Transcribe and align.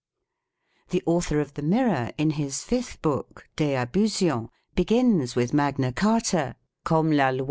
4 0.87 0.97
The 0.97 1.03
author 1.05 1.39
of 1.39 1.53
the" 1.53 1.61
Mirror," 1.77 2.11
in 2.17 2.31
his 2.31 2.63
fifth 2.63 3.03
book," 3.03 3.47
De 3.55 3.75
Abusions," 3.75 4.49
begins 4.73 5.35
with 5.35 5.53
Magna 5.53 5.93
Carta, 5.93 6.55
"cum 6.83 7.11
la 7.11 7.11
lei 7.11 7.19
1" 7.19 7.19
Rot 7.21 7.35
Parl." 7.35 7.39